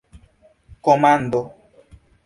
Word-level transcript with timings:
komando 0.83 1.41